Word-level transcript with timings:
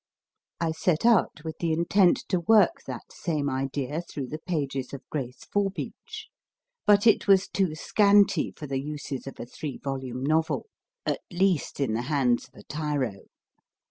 I 0.59 0.71
set 0.71 1.05
out 1.05 1.41
with 1.45 1.59
the 1.59 1.71
intent 1.71 2.17
to 2.29 2.39
work 2.39 2.81
that 2.87 3.11
same 3.11 3.51
idea 3.51 4.01
through 4.01 4.23
o 4.25 4.29
the 4.29 4.39
pages 4.39 4.93
of 4.95 5.07
Grace 5.11 5.43
Forbeach, 5.45 6.27
but 6.87 7.05
it 7.05 7.27
was 7.27 7.47
too 7.47 7.75
scanty 7.75 8.49
for 8.49 8.65
the 8.65 8.81
uses 8.81 9.27
of 9.27 9.39
a 9.39 9.45
three 9.45 9.77
volume 9.77 10.23
novel, 10.23 10.65
at 11.05 11.21
least 11.31 11.79
in 11.79 11.93
the 11.93 12.01
hands 12.09 12.47
of 12.47 12.55
a 12.55 12.63
tiro. 12.63 13.25